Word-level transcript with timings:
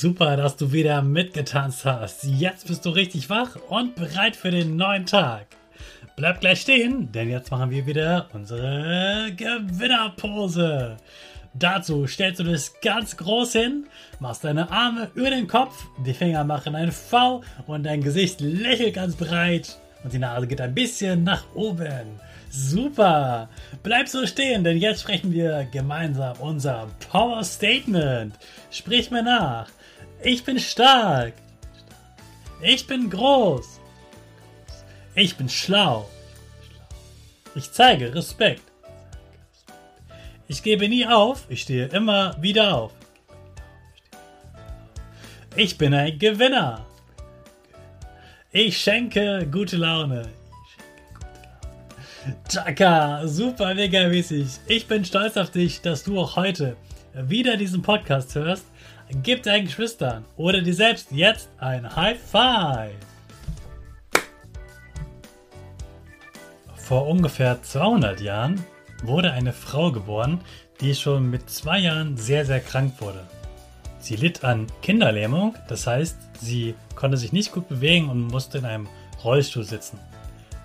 Super, 0.00 0.36
dass 0.36 0.54
du 0.54 0.70
wieder 0.70 1.02
mitgetanzt 1.02 1.84
hast. 1.84 2.22
Jetzt 2.22 2.68
bist 2.68 2.86
du 2.86 2.90
richtig 2.90 3.28
wach 3.30 3.56
und 3.68 3.96
bereit 3.96 4.36
für 4.36 4.52
den 4.52 4.76
neuen 4.76 5.06
Tag. 5.06 5.48
Bleib 6.14 6.38
gleich 6.38 6.60
stehen, 6.60 7.10
denn 7.10 7.28
jetzt 7.28 7.50
machen 7.50 7.72
wir 7.72 7.84
wieder 7.84 8.28
unsere 8.32 9.32
Gewinnerpose. 9.34 10.98
Dazu 11.52 12.06
stellst 12.06 12.38
du 12.38 12.44
dich 12.44 12.70
ganz 12.80 13.16
groß 13.16 13.52
hin, 13.54 13.86
machst 14.20 14.44
deine 14.44 14.70
Arme 14.70 15.10
über 15.16 15.30
den 15.30 15.48
Kopf, 15.48 15.86
die 16.06 16.14
Finger 16.14 16.44
machen 16.44 16.76
ein 16.76 16.92
V 16.92 17.42
und 17.66 17.82
dein 17.82 18.00
Gesicht 18.00 18.40
lächelt 18.40 18.94
ganz 18.94 19.16
breit 19.16 19.80
und 20.04 20.12
die 20.12 20.20
Nase 20.20 20.46
geht 20.46 20.60
ein 20.60 20.76
bisschen 20.76 21.24
nach 21.24 21.42
oben. 21.56 22.20
Super! 22.50 23.48
Bleib 23.82 24.06
so 24.06 24.28
stehen, 24.28 24.62
denn 24.62 24.78
jetzt 24.78 25.00
sprechen 25.00 25.32
wir 25.32 25.66
gemeinsam 25.72 26.36
unser 26.38 26.86
Power 27.10 27.42
Statement. 27.42 28.34
Sprich 28.70 29.10
mir 29.10 29.24
nach. 29.24 29.66
Ich 30.22 30.44
bin 30.44 30.58
stark. 30.58 31.34
Ich 32.60 32.86
bin 32.86 33.08
groß. 33.08 33.80
Ich 35.14 35.36
bin 35.36 35.48
schlau. 35.48 36.08
Ich 37.54 37.70
zeige 37.70 38.14
Respekt. 38.14 38.62
Ich 40.48 40.62
gebe 40.62 40.88
nie 40.88 41.06
auf, 41.06 41.44
ich 41.48 41.62
stehe 41.62 41.86
immer 41.88 42.34
wieder 42.40 42.74
auf. 42.74 42.92
Ich 45.54 45.76
bin 45.76 45.94
ein 45.94 46.18
Gewinner. 46.18 46.86
Ich 48.50 48.78
schenke 48.78 49.46
gute 49.50 49.76
Laune. 49.76 50.28
Chaka, 52.48 53.26
super 53.26 53.74
mega 53.74 54.08
mäßig. 54.08 54.48
Ich 54.66 54.86
bin 54.86 55.04
stolz 55.04 55.36
auf 55.36 55.50
dich, 55.50 55.80
dass 55.80 56.04
du 56.04 56.18
auch 56.18 56.36
heute 56.36 56.76
wieder 57.14 57.56
diesen 57.56 57.82
Podcast 57.82 58.34
hörst. 58.34 58.66
Gib 59.10 59.42
deinen 59.42 59.64
Geschwistern 59.64 60.26
oder 60.36 60.60
dir 60.60 60.74
selbst 60.74 61.10
jetzt 61.12 61.48
ein 61.58 61.96
High 61.96 62.20
Five. 62.20 62.92
Vor 66.76 67.06
ungefähr 67.06 67.62
200 67.62 68.20
Jahren 68.20 68.62
wurde 69.02 69.32
eine 69.32 69.54
Frau 69.54 69.92
geboren, 69.92 70.42
die 70.80 70.94
schon 70.94 71.30
mit 71.30 71.48
zwei 71.48 71.78
Jahren 71.78 72.18
sehr, 72.18 72.44
sehr 72.44 72.60
krank 72.60 72.94
wurde. 73.00 73.26
Sie 73.98 74.16
litt 74.16 74.44
an 74.44 74.66
Kinderlähmung, 74.82 75.54
das 75.68 75.86
heißt, 75.86 76.18
sie 76.40 76.74
konnte 76.94 77.16
sich 77.16 77.32
nicht 77.32 77.52
gut 77.52 77.66
bewegen 77.68 78.10
und 78.10 78.28
musste 78.28 78.58
in 78.58 78.66
einem 78.66 78.88
Rollstuhl 79.24 79.64
sitzen. 79.64 79.98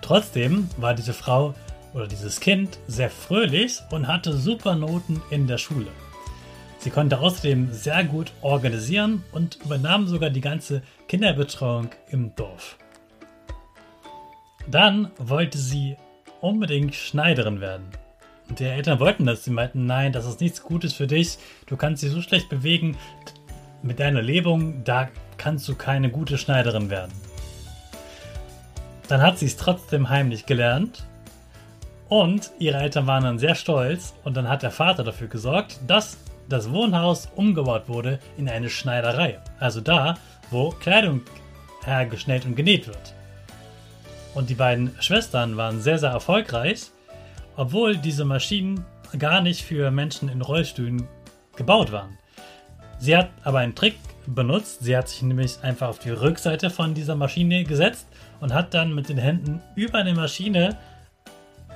Trotzdem 0.02 0.68
war 0.76 0.94
diese 0.94 1.14
Frau 1.14 1.54
oder 1.94 2.06
dieses 2.06 2.40
Kind 2.40 2.78
sehr 2.88 3.08
fröhlich 3.08 3.80
und 3.90 4.06
hatte 4.06 4.34
super 4.34 4.74
Noten 4.74 5.22
in 5.30 5.46
der 5.46 5.58
Schule. 5.58 5.88
Sie 6.84 6.90
konnte 6.90 7.18
außerdem 7.18 7.72
sehr 7.72 8.04
gut 8.04 8.30
organisieren 8.42 9.24
und 9.32 9.56
übernahm 9.64 10.06
sogar 10.06 10.28
die 10.28 10.42
ganze 10.42 10.82
Kinderbetreuung 11.08 11.88
im 12.10 12.36
Dorf. 12.36 12.76
Dann 14.66 15.10
wollte 15.16 15.56
sie 15.56 15.96
unbedingt 16.42 16.94
Schneiderin 16.94 17.62
werden. 17.62 17.86
Und 18.50 18.58
die 18.60 18.64
Eltern 18.64 19.00
wollten 19.00 19.24
das. 19.24 19.44
Sie 19.44 19.50
meinten, 19.50 19.86
nein, 19.86 20.12
das 20.12 20.26
ist 20.26 20.42
nichts 20.42 20.62
Gutes 20.62 20.92
für 20.92 21.06
dich. 21.06 21.38
Du 21.64 21.78
kannst 21.78 22.02
dich 22.02 22.10
so 22.10 22.20
schlecht 22.20 22.50
bewegen. 22.50 22.98
Mit 23.82 23.98
deiner 23.98 24.20
Lebung, 24.20 24.84
da 24.84 25.08
kannst 25.38 25.66
du 25.66 25.76
keine 25.76 26.10
gute 26.10 26.36
Schneiderin 26.36 26.90
werden. 26.90 27.12
Dann 29.08 29.22
hat 29.22 29.38
sie 29.38 29.46
es 29.46 29.56
trotzdem 29.56 30.10
heimlich 30.10 30.44
gelernt. 30.44 31.06
Und 32.10 32.50
ihre 32.58 32.76
Eltern 32.76 33.06
waren 33.06 33.24
dann 33.24 33.38
sehr 33.38 33.54
stolz. 33.54 34.12
Und 34.22 34.36
dann 34.36 34.50
hat 34.50 34.62
der 34.62 34.70
Vater 34.70 35.02
dafür 35.02 35.28
gesorgt, 35.28 35.80
dass 35.86 36.18
das 36.48 36.70
Wohnhaus 36.70 37.28
umgebaut 37.34 37.88
wurde 37.88 38.18
in 38.36 38.48
eine 38.48 38.70
Schneiderei. 38.70 39.40
Also 39.58 39.80
da, 39.80 40.16
wo 40.50 40.70
Kleidung 40.70 41.22
hergestellt 41.84 42.44
und 42.44 42.56
genäht 42.56 42.86
wird. 42.86 43.14
Und 44.34 44.50
die 44.50 44.54
beiden 44.54 44.94
Schwestern 45.00 45.56
waren 45.56 45.80
sehr, 45.80 45.98
sehr 45.98 46.10
erfolgreich, 46.10 46.90
obwohl 47.56 47.96
diese 47.96 48.24
Maschinen 48.24 48.84
gar 49.18 49.40
nicht 49.40 49.62
für 49.62 49.90
Menschen 49.90 50.28
in 50.28 50.42
Rollstühlen 50.42 51.06
gebaut 51.56 51.92
waren. 51.92 52.18
Sie 52.98 53.16
hat 53.16 53.30
aber 53.44 53.58
einen 53.58 53.74
Trick 53.74 53.96
benutzt. 54.26 54.78
Sie 54.82 54.96
hat 54.96 55.08
sich 55.08 55.22
nämlich 55.22 55.62
einfach 55.62 55.88
auf 55.88 55.98
die 55.98 56.10
Rückseite 56.10 56.70
von 56.70 56.94
dieser 56.94 57.14
Maschine 57.14 57.64
gesetzt 57.64 58.06
und 58.40 58.52
hat 58.52 58.74
dann 58.74 58.94
mit 58.94 59.08
den 59.08 59.18
Händen 59.18 59.60
über 59.76 59.98
eine 59.98 60.14
Maschine 60.14 60.76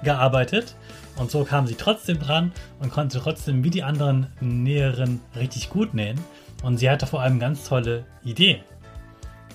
gearbeitet 0.02 0.74
und 1.18 1.30
so 1.30 1.44
kam 1.44 1.66
sie 1.66 1.74
trotzdem 1.74 2.20
dran 2.20 2.52
und 2.78 2.92
konnte 2.92 3.18
trotzdem 3.20 3.64
wie 3.64 3.70
die 3.70 3.82
anderen 3.82 4.28
Näherinnen 4.40 5.20
richtig 5.36 5.68
gut 5.68 5.92
nähen. 5.92 6.18
Und 6.62 6.78
sie 6.78 6.88
hatte 6.88 7.06
vor 7.06 7.20
allem 7.20 7.38
ganz 7.38 7.64
tolle 7.64 8.04
Ideen. 8.24 8.62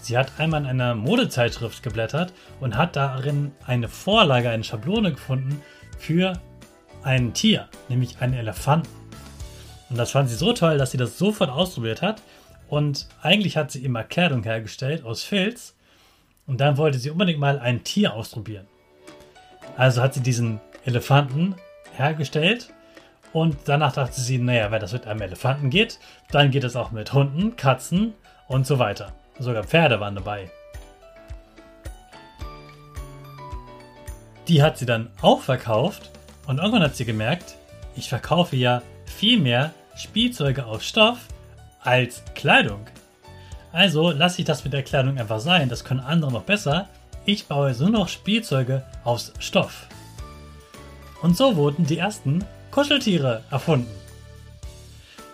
Sie 0.01 0.17
hat 0.17 0.31
einmal 0.37 0.61
in 0.61 0.67
einer 0.67 0.95
Modezeitschrift 0.95 1.81
geblättert 1.81 2.33
und 2.59 2.75
hat 2.75 2.95
darin 2.97 3.53
eine 3.65 3.87
Vorlage, 3.87 4.49
eine 4.49 4.63
Schablone 4.63 5.13
gefunden 5.13 5.61
für 5.97 6.33
ein 7.03 7.33
Tier, 7.33 7.69
nämlich 7.87 8.19
einen 8.19 8.33
Elefanten. 8.33 8.89
Und 9.89 9.97
das 9.97 10.11
fand 10.11 10.29
sie 10.29 10.35
so 10.35 10.51
toll, 10.53 10.77
dass 10.77 10.91
sie 10.91 10.97
das 10.97 11.17
sofort 11.17 11.49
ausprobiert 11.49 12.01
hat. 12.01 12.21
Und 12.67 13.07
eigentlich 13.21 13.55
hat 13.55 13.71
sie 13.71 13.83
immer 13.85 14.03
Kleidung 14.03 14.43
hergestellt 14.43 15.05
aus 15.05 15.23
Filz. 15.23 15.75
Und 16.47 16.59
dann 16.59 16.77
wollte 16.77 16.99
sie 16.99 17.09
unbedingt 17.09 17.39
mal 17.39 17.59
ein 17.59 17.83
Tier 17.83 18.13
ausprobieren. 18.13 18.67
Also 19.77 20.01
hat 20.01 20.13
sie 20.13 20.21
diesen 20.21 20.59
Elefanten 20.85 21.55
hergestellt. 21.95 22.69
Und 23.31 23.57
danach 23.65 23.93
dachte 23.93 24.21
sie, 24.21 24.37
naja, 24.37 24.69
wenn 24.71 24.79
das 24.79 24.93
mit 24.93 25.07
einem 25.07 25.21
Elefanten 25.21 25.69
geht, 25.69 25.99
dann 26.31 26.51
geht 26.51 26.63
es 26.63 26.75
auch 26.75 26.91
mit 26.91 27.13
Hunden, 27.13 27.55
Katzen 27.55 28.13
und 28.47 28.67
so 28.67 28.77
weiter. 28.77 29.13
Sogar 29.39 29.63
Pferde 29.63 29.99
waren 29.99 30.15
dabei. 30.15 30.51
Die 34.47 34.61
hat 34.61 34.77
sie 34.77 34.85
dann 34.85 35.09
auch 35.21 35.41
verkauft 35.41 36.11
und 36.47 36.57
irgendwann 36.57 36.83
hat 36.83 36.95
sie 36.95 37.05
gemerkt, 37.05 37.55
ich 37.95 38.09
verkaufe 38.09 38.55
ja 38.55 38.81
viel 39.05 39.39
mehr 39.39 39.73
Spielzeuge 39.95 40.65
aus 40.65 40.85
Stoff 40.85 41.19
als 41.79 42.23
Kleidung. 42.35 42.85
Also 43.71 44.11
lasse 44.11 44.41
ich 44.41 44.45
das 44.45 44.63
mit 44.63 44.73
der 44.73 44.83
Kleidung 44.83 45.17
einfach 45.17 45.39
sein, 45.39 45.69
das 45.69 45.83
können 45.83 46.01
andere 46.01 46.31
noch 46.31 46.43
besser. 46.43 46.89
Ich 47.25 47.47
baue 47.47 47.73
so 47.73 47.87
noch 47.87 48.09
Spielzeuge 48.09 48.83
aus 49.03 49.33
Stoff. 49.39 49.87
Und 51.23 51.37
so 51.37 51.55
wurden 51.55 51.85
die 51.85 51.97
ersten 51.97 52.43
Kuscheltiere 52.69 53.43
erfunden. 53.49 53.89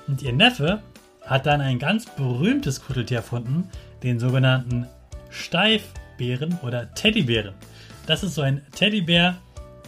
Und 0.08 0.22
ihr 0.22 0.34
Neffe 0.34 0.84
hat 1.24 1.48
dann 1.48 1.62
ein 1.62 1.80
ganz 1.80 2.06
berühmtes 2.06 2.86
Kuscheltier 2.86 3.18
erfunden, 3.18 3.68
den 4.04 4.20
sogenannten 4.20 4.88
Steifbären 5.32 6.60
oder 6.62 6.94
Teddybären. 6.94 7.56
Das 8.06 8.22
ist 8.22 8.36
so 8.36 8.44
ein 8.44 8.62
Teddybär, 8.76 9.38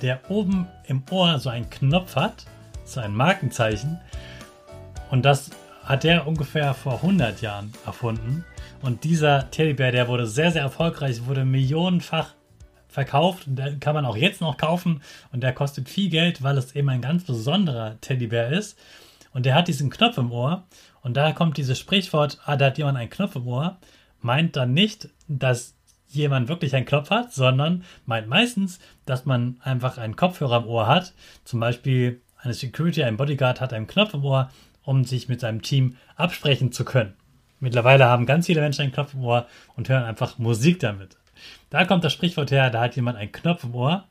der 0.01 0.19
oben 0.27 0.67
im 0.87 1.03
Ohr 1.11 1.37
so 1.37 1.49
einen 1.49 1.69
Knopf 1.69 2.15
hat, 2.15 2.45
so 2.83 2.99
ein 2.99 3.13
Markenzeichen. 3.13 3.99
Und 5.11 5.23
das 5.23 5.51
hat 5.83 6.03
der 6.03 6.25
ungefähr 6.25 6.73
vor 6.73 6.95
100 6.95 7.41
Jahren 7.41 7.73
erfunden. 7.85 8.43
Und 8.81 9.03
dieser 9.03 9.51
Teddybär, 9.51 9.91
der 9.91 10.07
wurde 10.07 10.25
sehr, 10.25 10.51
sehr 10.51 10.63
erfolgreich, 10.63 11.27
wurde 11.27 11.45
millionenfach 11.45 12.33
verkauft 12.91 13.47
und 13.47 13.55
den 13.55 13.79
kann 13.79 13.95
man 13.95 14.05
auch 14.05 14.17
jetzt 14.17 14.41
noch 14.41 14.57
kaufen 14.57 15.01
und 15.31 15.41
der 15.41 15.53
kostet 15.53 15.89
viel 15.89 16.09
Geld, 16.09 16.43
weil 16.43 16.57
es 16.57 16.75
eben 16.75 16.89
ein 16.89 17.01
ganz 17.01 17.23
besonderer 17.23 17.99
Teddybär 18.01 18.49
ist. 18.49 18.77
Und 19.33 19.45
der 19.45 19.55
hat 19.55 19.67
diesen 19.67 19.89
Knopf 19.89 20.17
im 20.17 20.31
Ohr 20.31 20.65
und 21.01 21.15
daher 21.15 21.33
kommt 21.33 21.57
dieses 21.57 21.79
Sprichwort, 21.79 22.39
ah, 22.45 22.57
da 22.57 22.67
hat 22.67 22.77
jemand 22.77 22.97
einen 22.97 23.09
Knopf 23.09 23.35
im 23.35 23.47
Ohr, 23.47 23.77
meint 24.19 24.55
dann 24.55 24.73
nicht, 24.73 25.09
dass 25.27 25.75
jemand 26.09 26.49
wirklich 26.49 26.75
einen 26.75 26.85
Knopf 26.85 27.09
hat, 27.09 27.33
sondern 27.33 27.83
meint 28.05 28.27
meistens, 28.27 28.79
dass 29.05 29.25
man 29.25 29.57
einfach 29.63 29.97
einen 29.97 30.15
Kopfhörer 30.15 30.57
im 30.57 30.67
Ohr 30.67 30.87
hat. 30.87 31.13
Zum 31.45 31.59
Beispiel 31.59 32.21
eine 32.37 32.53
Security, 32.53 33.03
ein 33.03 33.17
Bodyguard 33.17 33.61
hat 33.61 33.73
einen 33.73 33.87
Knopf 33.87 34.13
im 34.13 34.25
Ohr, 34.25 34.49
um 34.83 35.05
sich 35.05 35.29
mit 35.29 35.39
seinem 35.39 35.61
Team 35.61 35.95
absprechen 36.15 36.71
zu 36.71 36.83
können. 36.83 37.13
Mittlerweile 37.59 38.05
haben 38.05 38.25
ganz 38.25 38.47
viele 38.47 38.61
Menschen 38.61 38.81
einen 38.81 38.91
Knopf 38.91 39.13
im 39.13 39.23
Ohr 39.23 39.47
und 39.75 39.87
hören 39.87 40.03
einfach 40.03 40.37
Musik 40.39 40.79
damit. 40.79 41.17
Da 41.69 41.85
kommt 41.85 42.03
das 42.03 42.13
Sprichwort 42.13 42.51
her, 42.51 42.69
da 42.69 42.81
hat 42.81 42.95
jemand 42.95 43.17
einen 43.17 43.31
Knopf 43.31 43.63
im 43.63 43.75
Ohr. 43.75 44.07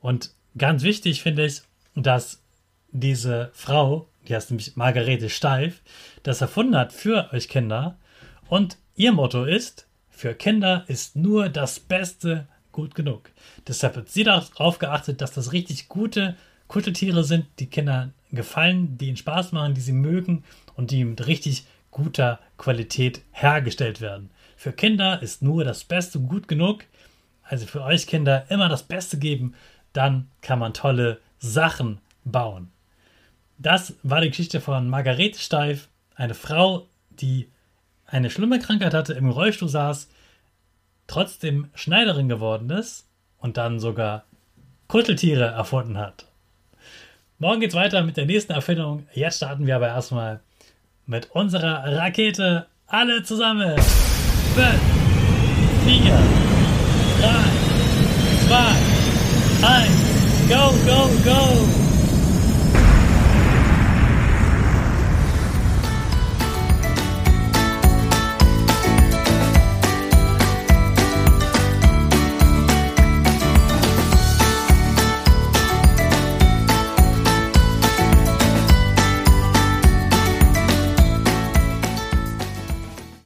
Und 0.00 0.30
ganz 0.56 0.82
wichtig 0.82 1.22
finde 1.22 1.46
ich, 1.46 1.62
dass 1.94 2.42
diese 2.90 3.50
Frau, 3.54 4.08
die 4.28 4.34
heißt 4.34 4.50
nämlich 4.50 4.76
Margarete 4.76 5.30
Steif, 5.30 5.80
das 6.22 6.40
erfunden 6.40 6.76
hat 6.76 6.92
für 6.92 7.32
euch 7.32 7.48
Kinder. 7.48 7.96
Und 8.48 8.78
ihr 8.96 9.12
Motto 9.12 9.44
ist, 9.44 9.86
für 10.10 10.34
Kinder 10.34 10.84
ist 10.86 11.16
nur 11.16 11.48
das 11.48 11.80
Beste 11.80 12.46
gut 12.72 12.94
genug. 12.94 13.30
Deshalb 13.66 13.96
wird 13.96 14.10
sie 14.10 14.24
darauf 14.24 14.78
geachtet, 14.78 15.20
dass 15.20 15.32
das 15.32 15.52
richtig 15.52 15.88
gute 15.88 16.36
Kuscheltiere 16.68 17.24
sind, 17.24 17.46
die 17.58 17.66
Kindern 17.66 18.14
gefallen, 18.32 18.98
die 18.98 19.08
ihnen 19.08 19.16
Spaß 19.16 19.52
machen, 19.52 19.74
die 19.74 19.80
sie 19.80 19.92
mögen 19.92 20.44
und 20.76 20.90
die 20.90 21.04
mit 21.04 21.26
richtig 21.26 21.66
guter 21.90 22.40
Qualität 22.58 23.22
hergestellt 23.30 24.00
werden. 24.00 24.30
Für 24.56 24.72
Kinder 24.72 25.22
ist 25.22 25.42
nur 25.42 25.64
das 25.64 25.84
Beste 25.84 26.20
gut 26.20 26.48
genug. 26.48 26.84
Also 27.42 27.66
für 27.66 27.82
euch 27.82 28.06
Kinder 28.06 28.46
immer 28.48 28.68
das 28.68 28.82
Beste 28.82 29.18
geben, 29.18 29.54
dann 29.92 30.28
kann 30.40 30.58
man 30.58 30.72
tolle 30.72 31.20
Sachen 31.38 31.98
bauen. 32.24 32.70
Das 33.58 33.94
war 34.02 34.20
die 34.20 34.30
Geschichte 34.30 34.60
von 34.60 34.88
Margarete 34.88 35.38
Steif, 35.38 35.88
eine 36.16 36.34
Frau, 36.34 36.86
die 37.10 37.48
eine 38.06 38.30
schlimme 38.30 38.58
Krankheit 38.58 38.94
hatte, 38.94 39.12
im 39.14 39.30
Rollstuhl 39.30 39.68
saß, 39.68 40.08
trotzdem 41.06 41.68
Schneiderin 41.74 42.28
geworden 42.28 42.70
ist 42.70 43.06
und 43.38 43.56
dann 43.56 43.78
sogar 43.78 44.24
Kuscheltiere 44.88 45.44
erfunden 45.44 45.98
hat. 45.98 46.26
Morgen 47.38 47.60
geht's 47.60 47.74
weiter 47.74 48.02
mit 48.02 48.16
der 48.16 48.26
nächsten 48.26 48.52
Erfindung. 48.52 49.06
Jetzt 49.12 49.36
starten 49.36 49.66
wir 49.66 49.76
aber 49.76 49.88
erstmal 49.88 50.40
mit 51.06 51.30
unserer 51.32 51.84
Rakete 51.96 52.66
alle 52.86 53.22
zusammen. 53.22 53.76
defense. 54.54 54.93